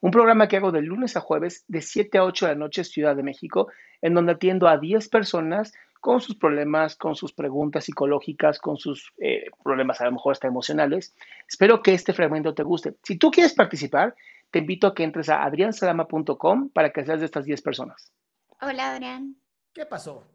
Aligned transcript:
Un 0.00 0.10
programa 0.10 0.48
que 0.48 0.56
hago 0.56 0.72
de 0.72 0.82
lunes 0.82 1.16
a 1.16 1.20
jueves 1.20 1.64
de 1.68 1.82
7 1.82 2.18
a 2.18 2.24
8 2.24 2.46
de 2.46 2.52
la 2.52 2.58
noche 2.58 2.84
Ciudad 2.84 3.14
de 3.14 3.22
México, 3.22 3.68
en 4.00 4.14
donde 4.14 4.32
atiendo 4.32 4.66
a 4.66 4.78
10 4.78 5.08
personas 5.08 5.72
con 6.00 6.20
sus 6.20 6.36
problemas, 6.36 6.96
con 6.96 7.14
sus 7.14 7.32
preguntas 7.32 7.84
psicológicas, 7.84 8.58
con 8.58 8.78
sus 8.78 9.12
eh, 9.18 9.50
problemas 9.62 10.00
a 10.00 10.06
lo 10.06 10.12
mejor 10.12 10.32
hasta 10.32 10.48
emocionales. 10.48 11.14
Espero 11.46 11.82
que 11.82 11.92
este 11.92 12.14
fragmento 12.14 12.54
te 12.54 12.62
guste. 12.62 12.96
Si 13.02 13.18
tú 13.18 13.30
quieres 13.30 13.52
participar, 13.52 14.14
te 14.50 14.60
invito 14.60 14.86
a 14.86 14.94
que 14.94 15.04
entres 15.04 15.28
a 15.28 15.44
adriansalama.com 15.44 16.70
para 16.70 16.90
que 16.90 17.04
seas 17.04 17.20
de 17.20 17.26
estas 17.26 17.44
10 17.44 17.60
personas. 17.60 18.12
Hola, 18.62 18.92
Adrián. 18.92 19.36
¿Qué 19.74 19.84
pasó? 19.84 20.26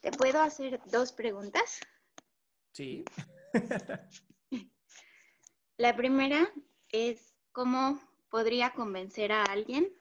¿Te 0.00 0.10
puedo 0.10 0.40
hacer 0.40 0.80
dos 0.90 1.12
preguntas? 1.12 1.80
Sí. 2.72 3.04
La 5.76 5.94
primera 5.94 6.50
es 6.90 7.31
cómo 7.52 8.00
podría 8.30 8.72
convencer 8.72 9.32
a 9.32 9.44
alguien 9.44 9.92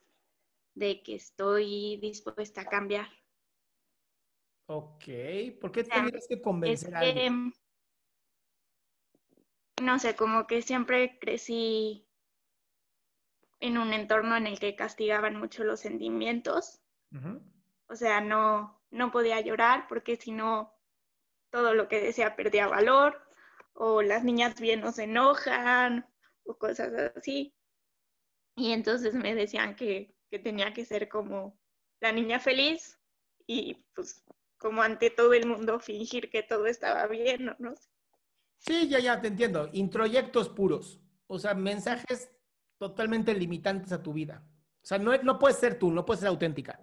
de 0.75 1.03
que 1.03 1.15
estoy 1.15 1.97
dispuesta 1.97 2.61
a 2.61 2.65
cambiar. 2.69 3.09
Ok, 4.67 5.03
¿por 5.59 5.71
qué 5.71 5.81
O 5.81 5.85
sea, 5.85 5.95
tendrías 5.95 6.27
que 6.27 6.41
convencer 6.41 6.89
Es 6.89 6.95
a 6.95 6.99
alguien? 6.99 7.53
no 9.81 9.99
sé, 9.99 10.15
como 10.15 10.47
que 10.47 10.61
siempre 10.61 11.17
crecí 11.19 12.07
en 13.59 13.77
un 13.77 13.93
entorno 13.93 14.35
en 14.37 14.47
el 14.47 14.59
que 14.59 14.75
castigaban 14.75 15.35
mucho 15.37 15.63
los 15.63 15.79
sentimientos. 15.79 16.81
O 17.87 17.95
sea, 17.95 18.21
no, 18.21 18.81
no 18.89 19.11
podía 19.11 19.41
llorar 19.41 19.87
porque 19.87 20.15
si 20.15 20.31
no, 20.31 20.73
todo 21.51 21.73
lo 21.73 21.87
que 21.87 22.01
decía 22.01 22.35
perdía 22.35 22.67
valor, 22.67 23.21
o 23.73 24.01
las 24.01 24.23
niñas 24.23 24.59
bien 24.59 24.81
no 24.81 24.91
se 24.91 25.03
enojan, 25.03 26.10
o 26.45 26.57
cosas 26.57 26.93
así. 27.15 27.53
Y 28.55 28.71
entonces 28.71 29.13
me 29.13 29.33
decían 29.35 29.75
que, 29.75 30.15
que 30.29 30.39
tenía 30.39 30.73
que 30.73 30.85
ser 30.85 31.09
como 31.09 31.59
la 31.99 32.11
niña 32.11 32.39
feliz 32.39 32.99
y 33.47 33.85
pues 33.95 34.23
como 34.57 34.81
ante 34.81 35.09
todo 35.09 35.33
el 35.33 35.47
mundo 35.47 35.79
fingir 35.79 36.29
que 36.29 36.43
todo 36.43 36.67
estaba 36.67 37.07
bien, 37.07 37.49
o 37.49 37.55
no 37.59 37.75
sé. 37.75 37.89
Sí, 38.57 38.87
ya, 38.87 38.99
ya, 38.99 39.19
te 39.19 39.27
entiendo. 39.29 39.69
Introyectos 39.73 40.49
puros. 40.49 41.01
O 41.25 41.39
sea, 41.39 41.55
mensajes 41.55 42.29
totalmente 42.77 43.33
limitantes 43.33 43.91
a 43.91 44.03
tu 44.03 44.13
vida. 44.13 44.43
O 44.83 44.85
sea, 44.85 44.99
no, 44.99 45.15
no 45.23 45.39
puedes 45.39 45.57
ser 45.57 45.79
tú, 45.79 45.91
no 45.91 46.05
puedes 46.05 46.19
ser 46.19 46.29
auténtica. 46.29 46.79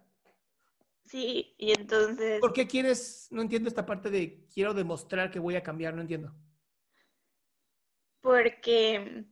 Sí, 1.04 1.54
y 1.56 1.70
entonces, 1.72 2.40
¿Por 2.40 2.52
qué 2.52 2.66
quieres? 2.66 3.28
No 3.30 3.42
entiendo 3.42 3.68
esta 3.68 3.86
parte 3.86 4.10
de 4.10 4.44
quiero 4.52 4.74
demostrar 4.74 5.30
que 5.30 5.38
voy 5.38 5.56
a 5.56 5.62
cambiar, 5.62 5.94
no 5.94 6.02
entiendo. 6.02 6.34
porque 8.20 9.24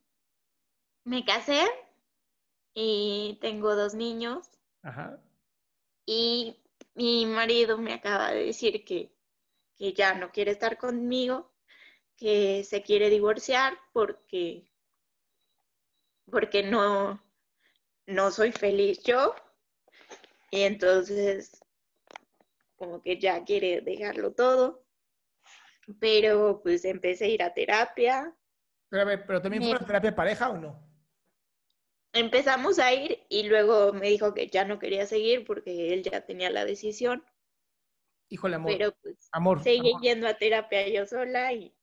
me 1.07 1.25
casé 1.25 1.63
y 2.75 3.39
tengo 3.41 3.77
dos 3.77 3.95
niños 3.95 4.51
Ajá. 4.83 5.21
y 6.05 6.61
mi 6.95 7.27
marido 7.27 7.79
me 7.79 7.93
acaba 7.95 8.33
de 8.33 8.47
decir 8.47 8.85
que, 8.85 9.15
que 9.77 9.93
ya 9.93 10.15
no 10.15 10.33
quiere 10.33 10.51
estar 10.51 10.77
conmigo, 10.77 11.53
que 12.17 12.65
se 12.65 12.83
quiere 12.83 13.09
divorciar 13.09 13.79
porque, 13.93 14.69
porque 16.29 16.65
no, 16.65 17.23
no 18.07 18.31
soy 18.33 18.51
feliz 18.51 19.01
yo. 19.05 19.35
Y 20.51 20.63
entonces, 20.63 21.63
como 22.77 23.01
que 23.01 23.19
ya 23.19 23.45
quiere 23.45 23.81
dejarlo 23.81 24.33
todo. 24.33 24.85
Pero 26.01 26.61
pues 26.63 26.85
empecé 26.85 27.27
a 27.27 27.29
ir 27.29 27.43
a 27.45 27.55
terapia. 27.55 28.35
Pero, 28.89 29.25
¿pero 29.25 29.41
también 29.41 29.63
fue 29.63 29.73
una 29.73 29.87
terapia 29.87 30.11
de 30.11 30.17
pareja 30.17 30.51
o 30.51 30.57
no? 30.57 30.86
Empezamos 32.17 32.79
a 32.79 32.95
ir 32.95 33.19
y 33.29 33.45
luego 33.45 33.93
me 33.93 34.09
dijo 34.09 34.33
que 34.33 34.49
ya 34.49 34.65
no 34.65 34.79
quería 34.79 35.07
seguir 35.07 35.45
porque 35.45 35.93
él 35.93 36.03
ya 36.03 36.25
tenía 36.25 36.51
la 36.51 36.65
decisión. 36.65 37.23
Híjole, 38.29 38.57
amor. 38.57 38.73
Pero 38.73 38.97
pues 39.03 39.29
amor, 39.33 39.63
seguí 39.63 39.91
amor, 39.91 40.03
yendo 40.03 40.27
a 40.27 40.35
terapia 40.35 40.89
yo 40.89 41.07
sola 41.07 41.53
y 41.53 41.75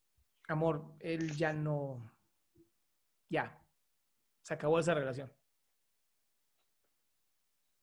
amor, 0.47 0.83
él 0.99 1.35
ya 1.35 1.53
no. 1.53 2.11
Ya. 3.29 3.59
Se 4.41 4.53
acabó 4.53 4.79
esa 4.79 4.93
relación. 4.93 5.31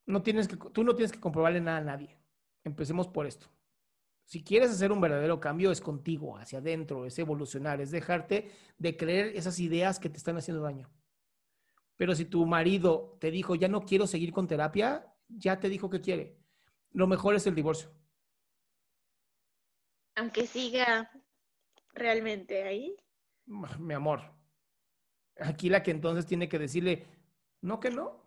No 0.06 0.22
tienes 0.22 0.48
que, 0.48 0.56
tú 0.56 0.82
no 0.82 0.94
tienes 0.94 1.12
que 1.12 1.20
comprobarle 1.20 1.60
nada 1.60 1.78
a 1.78 1.84
nadie. 1.84 2.18
Empecemos 2.64 3.08
por 3.08 3.26
esto. 3.26 3.46
Si 4.24 4.42
quieres 4.44 4.70
hacer 4.70 4.92
un 4.92 5.00
verdadero 5.00 5.40
cambio, 5.40 5.70
es 5.70 5.80
contigo, 5.80 6.36
hacia 6.36 6.58
adentro, 6.58 7.06
es 7.06 7.18
evolucionar, 7.18 7.80
es 7.80 7.90
dejarte 7.90 8.50
de 8.78 8.96
creer 8.96 9.36
esas 9.36 9.58
ideas 9.58 9.98
que 9.98 10.10
te 10.10 10.18
están 10.18 10.36
haciendo 10.36 10.62
daño. 10.62 10.88
Pero 12.00 12.14
si 12.14 12.24
tu 12.24 12.46
marido 12.46 13.18
te 13.20 13.30
dijo, 13.30 13.54
ya 13.56 13.68
no 13.68 13.84
quiero 13.84 14.06
seguir 14.06 14.32
con 14.32 14.48
terapia, 14.48 15.12
ya 15.28 15.60
te 15.60 15.68
dijo 15.68 15.90
que 15.90 16.00
quiere. 16.00 16.34
Lo 16.92 17.06
mejor 17.06 17.34
es 17.34 17.46
el 17.46 17.54
divorcio. 17.54 17.90
aunque 20.14 20.46
siga 20.46 21.10
realmente 21.92 22.62
ahí, 22.62 22.96
Mi 23.44 23.92
amor, 23.92 24.22
aquí 25.38 25.68
la 25.68 25.82
que 25.82 25.90
entonces 25.90 26.24
tiene 26.24 26.48
que 26.48 26.58
decirle, 26.58 27.06
no 27.60 27.80
que 27.80 27.90
no, 27.90 28.24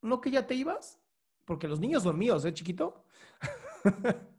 no 0.00 0.20
que 0.20 0.30
ya 0.30 0.46
te 0.46 0.54
ibas, 0.54 1.00
porque 1.44 1.66
los 1.66 1.80
niños 1.80 2.04
son 2.04 2.16
míos, 2.16 2.44
¿eh, 2.44 2.54
chiquito? 2.54 3.04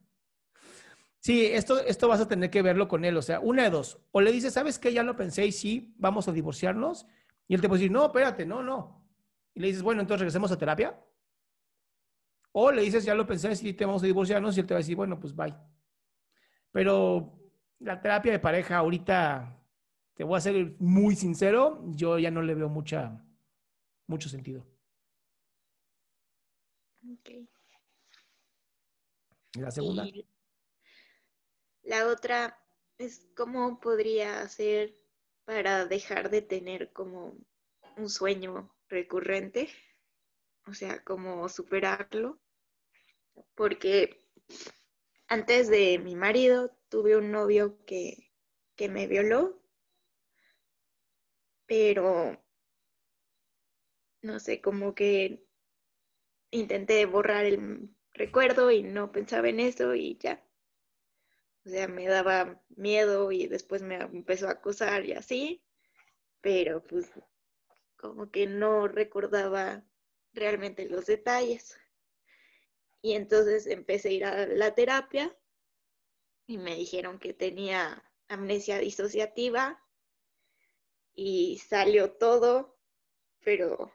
sí, 1.19 1.47
esto, 1.47 1.79
esto 1.81 2.07
vas 2.07 2.21
a 2.21 2.29
tener 2.29 2.49
que 2.49 2.61
verlo 2.61 2.87
con 2.87 3.03
él, 3.03 3.17
o 3.17 3.21
sea, 3.21 3.41
una 3.41 3.63
de 3.63 3.71
dos, 3.71 3.99
o 4.13 4.21
le 4.21 4.31
dices, 4.31 4.53
¿sabes 4.53 4.79
qué? 4.79 4.93
Ya 4.93 5.03
lo 5.03 5.17
pensé 5.17 5.45
y 5.45 5.51
sí, 5.51 5.93
vamos 5.97 6.29
a 6.29 6.31
divorciarnos, 6.31 7.07
y 7.47 7.55
él 7.55 7.61
te 7.61 7.67
puede 7.67 7.79
decir, 7.79 7.91
no, 7.91 8.05
espérate, 8.05 8.45
no, 8.45 8.61
no. 8.61 9.07
Y 9.53 9.61
le 9.61 9.67
dices, 9.67 9.81
bueno, 9.81 10.01
entonces 10.01 10.21
regresemos 10.21 10.51
a 10.51 10.57
terapia. 10.57 11.01
O 12.51 12.71
le 12.71 12.81
dices, 12.81 13.05
ya 13.05 13.15
lo 13.15 13.25
pensé, 13.25 13.55
sí, 13.55 13.73
te 13.73 13.85
vamos 13.85 14.03
a 14.03 14.05
divorciarnos, 14.05 14.57
y 14.57 14.59
él 14.59 14.67
te 14.67 14.73
va 14.73 14.79
a 14.79 14.81
decir, 14.81 14.95
bueno, 14.95 15.19
pues 15.19 15.35
bye. 15.35 15.55
Pero 16.71 17.39
la 17.79 18.01
terapia 18.01 18.33
de 18.33 18.39
pareja 18.39 18.77
ahorita, 18.77 19.63
te 20.15 20.23
voy 20.23 20.37
a 20.37 20.41
ser 20.41 20.75
muy 20.79 21.15
sincero, 21.15 21.83
yo 21.87 22.19
ya 22.19 22.31
no 22.31 22.41
le 22.41 22.55
veo 22.55 22.69
mucha, 22.69 23.23
mucho 24.07 24.27
sentido. 24.27 24.65
ok. 27.13 27.29
¿Y 29.53 29.59
la 29.59 29.71
segunda? 29.71 30.05
Y 30.05 30.27
la 31.83 32.07
otra 32.07 32.59
es 32.97 33.29
cómo 33.35 33.79
podría 33.79 34.41
hacer 34.41 34.93
para 35.47 35.85
dejar 35.85 36.29
de 36.29 36.41
tener 36.41 36.91
como 36.91 37.37
un 37.95 38.09
sueño 38.09 38.69
recurrente, 38.89 39.69
o 40.65 40.73
sea, 40.73 41.01
cómo 41.05 41.47
superarlo, 41.47 42.37
porque 43.55 44.21
antes 45.29 45.69
de 45.69 45.99
mi 45.99 46.17
marido 46.17 46.77
tuve 46.89 47.15
un 47.15 47.31
novio 47.31 47.77
que, 47.85 48.29
que 48.75 48.89
me 48.89 49.07
violó, 49.07 49.57
pero 51.65 52.43
no 54.21 54.39
sé, 54.41 54.59
como 54.59 54.93
que 54.95 55.47
intenté 56.51 57.05
borrar 57.05 57.45
el 57.45 57.89
recuerdo 58.11 58.69
y 58.69 58.83
no 58.83 59.13
pensaba 59.13 59.47
en 59.47 59.61
eso 59.61 59.95
y 59.95 60.17
ya. 60.17 60.45
O 61.67 61.69
sea, 61.69 61.89
me 61.89 62.07
daba 62.07 62.63
miedo 62.77 63.29
y 63.33 63.47
después 63.47 63.81
me 63.81 63.95
empezó 63.95 64.47
a 64.47 64.51
acosar 64.51 65.05
y 65.05 65.11
así, 65.11 65.61
pero 66.39 66.81
pues 66.81 67.11
como 67.97 68.31
que 68.31 68.47
no 68.47 68.87
recordaba 68.87 69.83
realmente 70.31 70.87
los 70.87 71.07
detalles. 71.07 71.77
Y 73.01 73.15
entonces 73.15 73.67
empecé 73.67 74.07
a 74.07 74.11
ir 74.13 74.25
a 74.25 74.47
la 74.47 74.75
terapia 74.75 75.37
y 76.45 76.57
me 76.57 76.73
dijeron 76.73 77.19
que 77.19 77.33
tenía 77.33 78.01
amnesia 78.29 78.77
disociativa 78.77 79.85
y 81.15 81.57
salió 81.57 82.13
todo, 82.13 82.79
pero 83.43 83.91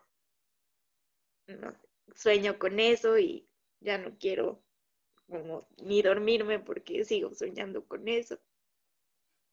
no, 1.46 1.74
sueño 2.14 2.58
con 2.58 2.80
eso 2.80 3.16
y 3.18 3.48
ya 3.80 3.96
no 3.96 4.18
quiero 4.18 4.62
como 5.32 5.66
ni 5.82 6.02
dormirme 6.02 6.60
porque 6.60 7.04
sigo 7.04 7.34
soñando 7.34 7.84
con 7.86 8.06
eso. 8.06 8.38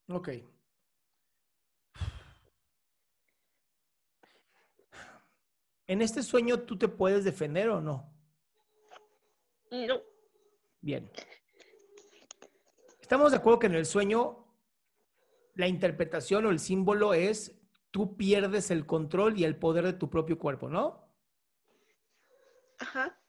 Ok. 0.09 0.29
¿En 5.87 6.01
este 6.01 6.21
sueño 6.21 6.61
tú 6.63 6.77
te 6.77 6.87
puedes 6.87 7.23
defender 7.23 7.69
o 7.69 7.81
no? 7.81 8.13
No. 9.71 10.01
Bien. 10.81 11.09
Estamos 13.01 13.31
de 13.31 13.37
acuerdo 13.37 13.59
que 13.59 13.67
en 13.67 13.75
el 13.75 13.85
sueño 13.85 14.45
la 15.55 15.67
interpretación 15.67 16.45
o 16.45 16.51
el 16.51 16.59
símbolo 16.59 17.13
es 17.13 17.59
tú 17.89 18.17
pierdes 18.17 18.69
el 18.69 18.85
control 18.85 19.39
y 19.39 19.45
el 19.45 19.55
poder 19.55 19.85
de 19.85 19.93
tu 19.93 20.09
propio 20.09 20.37
cuerpo, 20.37 20.69
¿no? 20.69 21.09
Ajá. 22.77 23.19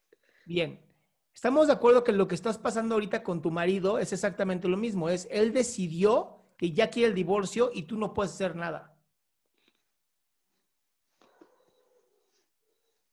Bien. 0.44 0.89
Estamos 1.34 1.68
de 1.68 1.72
acuerdo 1.72 2.04
que 2.04 2.12
lo 2.12 2.28
que 2.28 2.34
estás 2.34 2.58
pasando 2.58 2.94
ahorita 2.94 3.22
con 3.22 3.40
tu 3.40 3.50
marido 3.50 3.98
es 3.98 4.12
exactamente 4.12 4.68
lo 4.68 4.76
mismo. 4.76 5.08
Es 5.08 5.26
él 5.30 5.52
decidió 5.52 6.36
que 6.56 6.72
ya 6.72 6.90
quiere 6.90 7.08
el 7.08 7.14
divorcio 7.14 7.70
y 7.72 7.84
tú 7.84 7.96
no 7.96 8.12
puedes 8.12 8.32
hacer 8.32 8.56
nada. 8.56 8.94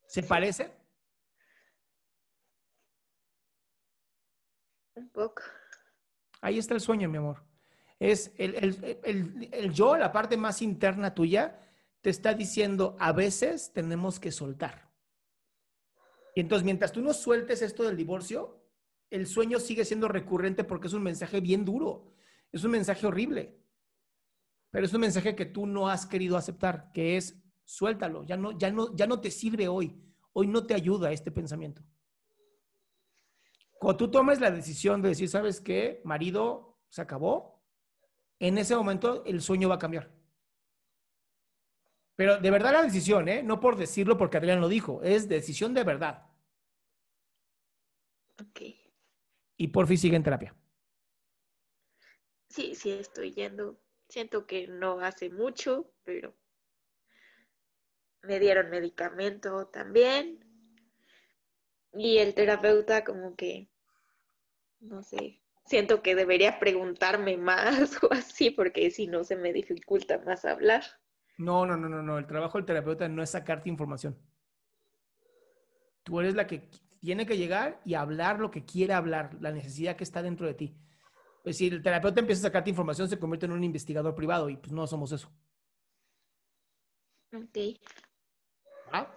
¿Se 0.07 0.23
parece? 0.23 0.73
Un 4.95 5.09
poco. 5.09 5.43
Ahí 6.41 6.57
está 6.57 6.73
el 6.73 6.81
sueño, 6.81 7.07
mi 7.07 7.17
amor. 7.17 7.43
Es 7.99 8.33
el, 8.37 8.55
el, 8.55 8.99
el, 9.03 9.49
el, 9.51 9.73
yo, 9.73 9.95
la 9.95 10.11
parte 10.11 10.37
más 10.37 10.61
interna 10.61 11.13
tuya, 11.13 11.59
te 12.01 12.09
está 12.09 12.33
diciendo, 12.33 12.95
a 12.99 13.11
veces 13.11 13.71
tenemos 13.73 14.19
que 14.19 14.31
soltar. 14.31 14.86
Y 16.37 16.39
entonces, 16.39 16.63
mientras 16.63 16.91
tú 16.91 17.01
no 17.01 17.15
sueltes 17.15 17.63
esto 17.63 17.81
del 17.81 17.97
divorcio, 17.97 18.61
el 19.09 19.25
sueño 19.25 19.59
sigue 19.59 19.83
siendo 19.83 20.07
recurrente 20.07 20.63
porque 20.63 20.85
es 20.85 20.93
un 20.93 21.01
mensaje 21.01 21.41
bien 21.41 21.65
duro, 21.65 22.13
es 22.51 22.63
un 22.63 22.69
mensaje 22.69 23.07
horrible, 23.07 23.57
pero 24.69 24.85
es 24.85 24.93
un 24.93 25.01
mensaje 25.01 25.35
que 25.35 25.47
tú 25.47 25.65
no 25.65 25.89
has 25.89 26.05
querido 26.05 26.37
aceptar, 26.37 26.91
que 26.93 27.17
es 27.17 27.41
suéltalo, 27.65 28.23
ya 28.23 28.37
no, 28.37 28.55
ya 28.55 28.69
no, 28.69 28.95
ya 28.95 29.07
no 29.07 29.19
te 29.19 29.31
sirve 29.31 29.67
hoy, 29.67 29.99
hoy 30.33 30.45
no 30.45 30.63
te 30.63 30.75
ayuda 30.75 31.11
este 31.11 31.31
pensamiento. 31.31 31.81
Cuando 33.79 33.97
tú 33.97 34.11
tomes 34.11 34.39
la 34.39 34.51
decisión 34.51 35.01
de 35.01 35.09
decir, 35.09 35.29
¿sabes 35.29 35.59
qué? 35.59 36.01
Marido, 36.03 36.77
se 36.89 37.01
acabó, 37.01 37.63
en 38.37 38.59
ese 38.59 38.75
momento 38.75 39.25
el 39.25 39.41
sueño 39.41 39.69
va 39.69 39.75
a 39.75 39.79
cambiar. 39.79 40.11
Pero 42.15 42.37
de 42.37 42.51
verdad 42.51 42.73
la 42.73 42.83
decisión, 42.83 43.27
¿eh? 43.27 43.41
No 43.41 43.59
por 43.59 43.75
decirlo 43.75 44.19
porque 44.19 44.37
Adrián 44.37 44.61
lo 44.61 44.67
dijo, 44.67 45.01
es 45.01 45.27
decisión 45.27 45.73
de 45.73 45.83
verdad. 45.83 46.26
Ok. 48.41 48.61
Y 49.57 49.67
por 49.69 49.87
fin 49.87 49.97
sigue 49.97 50.15
en 50.15 50.23
terapia. 50.23 50.55
Sí, 52.49 52.75
sí, 52.75 52.91
estoy 52.91 53.33
yendo. 53.33 53.79
Siento 54.07 54.45
que 54.47 54.67
no 54.67 54.99
hace 55.01 55.29
mucho, 55.29 55.93
pero 56.03 56.35
me 58.21 58.39
dieron 58.39 58.69
medicamento 58.69 59.67
también. 59.67 60.43
Y 61.93 62.17
el 62.19 62.33
terapeuta 62.35 63.03
como 63.03 63.35
que, 63.35 63.69
no 64.79 65.03
sé, 65.03 65.41
siento 65.65 66.01
que 66.01 66.15
debería 66.15 66.59
preguntarme 66.59 67.37
más 67.37 67.97
o 68.03 68.11
así, 68.13 68.51
porque 68.51 68.91
si 68.91 69.07
no 69.07 69.23
se 69.23 69.35
me 69.35 69.53
dificulta 69.53 70.19
más 70.19 70.45
hablar. 70.45 70.83
No, 71.37 71.65
no, 71.65 71.77
no, 71.77 71.89
no, 71.89 72.01
no. 72.01 72.17
El 72.17 72.27
trabajo 72.27 72.57
del 72.57 72.65
terapeuta 72.65 73.07
no 73.07 73.21
es 73.21 73.31
sacarte 73.31 73.69
información. 73.69 74.17
Tú 76.03 76.19
eres 76.19 76.35
la 76.35 76.47
que 76.47 76.69
tiene 76.99 77.25
que 77.25 77.38
llegar 77.38 77.79
y 77.85 77.94
hablar 77.94 78.39
lo 78.39 78.51
que 78.51 78.65
quiere 78.65 78.94
hablar, 78.94 79.35
la 79.39 79.51
necesidad 79.51 79.95
que 79.95 80.03
está 80.03 80.21
dentro 80.21 80.47
de 80.47 80.53
ti. 80.53 80.75
Pues 81.44 81.57
si 81.57 81.67
el 81.67 81.81
terapeuta 81.81 82.19
empieza 82.19 82.41
a 82.41 82.49
sacarte 82.49 82.69
información, 82.69 83.07
se 83.07 83.19
convierte 83.19 83.45
en 83.45 83.53
un 83.53 83.63
investigador 83.63 84.13
privado 84.15 84.49
y 84.49 84.57
pues 84.57 84.71
no 84.71 84.85
somos 84.88 85.11
eso. 85.11 85.31
Ok. 87.33 87.79
¿Ah? 88.91 89.07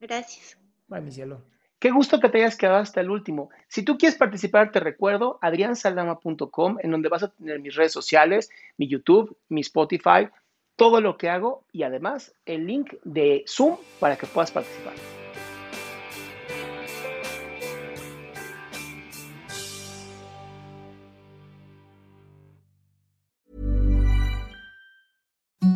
Gracias. 0.00 0.58
Ay, 0.90 1.02
mi 1.02 1.10
cielo. 1.10 1.44
Qué 1.78 1.90
gusto 1.90 2.18
que 2.18 2.28
te 2.28 2.38
hayas 2.38 2.56
quedado 2.56 2.78
hasta 2.78 3.00
el 3.00 3.10
último. 3.10 3.50
Si 3.68 3.84
tú 3.84 3.98
quieres 3.98 4.18
participar, 4.18 4.72
te 4.72 4.80
recuerdo 4.80 5.38
adriansaldama.com, 5.42 6.78
en 6.82 6.90
donde 6.90 7.08
vas 7.08 7.22
a 7.22 7.28
tener 7.28 7.60
mis 7.60 7.76
redes 7.76 7.92
sociales, 7.92 8.50
mi 8.76 8.88
YouTube, 8.88 9.36
mi 9.48 9.60
Spotify, 9.60 10.28
todo 10.74 11.00
lo 11.00 11.16
que 11.16 11.28
hago 11.28 11.64
y 11.72 11.84
además 11.84 12.34
el 12.46 12.66
link 12.66 12.94
de 13.04 13.44
Zoom 13.46 13.76
para 14.00 14.16
que 14.16 14.26
puedas 14.26 14.50
participar. 14.50 14.94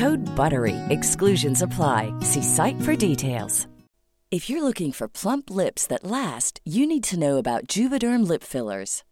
Code 0.00 0.24
BUTTERY. 0.34 0.76
Exclusions 0.88 1.60
apply. 1.60 2.10
See 2.20 2.42
site 2.42 2.80
for 2.80 2.96
details. 2.96 3.66
If 4.30 4.48
you're 4.48 4.62
looking 4.62 4.92
for 4.92 5.08
plump 5.08 5.50
lips 5.50 5.86
that 5.88 6.04
last, 6.04 6.60
you 6.64 6.86
need 6.86 7.04
to 7.04 7.18
know 7.18 7.36
about 7.36 7.66
Juvederm 7.66 8.26
lip 8.26 8.42
fillers. 8.42 9.02